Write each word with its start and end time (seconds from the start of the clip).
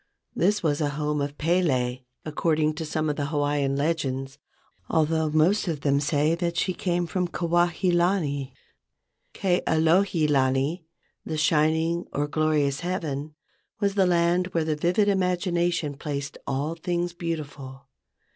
This 0.35 0.63
was 0.63 0.81
a 0.81 0.89
home 0.97 1.21
of 1.21 1.37
262 1.37 1.75
DESCRIPTION 1.75 2.03
Pele 2.03 2.05
according 2.31 2.73
to 2.73 2.85
some 2.85 3.07
of 3.07 3.17
the 3.17 3.27
Hawaiian 3.27 3.75
legends, 3.75 4.39
although 4.89 5.29
most 5.29 5.67
of 5.67 5.81
them 5.81 5.99
say 5.99 6.33
that 6.33 6.57
she 6.57 6.73
came 6.73 7.05
from 7.05 7.27
Kuai 7.27 7.69
he 7.69 7.91
lani. 7.91 8.51
Ke 9.35 9.61
alohi 9.67 10.27
lani 10.27 10.87
(the 11.23 11.37
shining 11.37 12.07
or 12.11 12.27
glorious 12.27 12.79
heaven) 12.79 13.35
was 13.79 13.93
the 13.93 14.07
land 14.07 14.47
where 14.47 14.65
the 14.65 14.75
vivid 14.75 15.07
imagination 15.07 15.93
placed 15.97 16.39
all 16.47 16.73
things 16.73 17.13
beautiful. 17.13 17.87